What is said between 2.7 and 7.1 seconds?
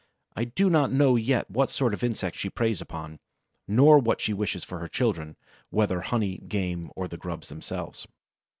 upon, nor what she wishes for her children, whether honey, game, or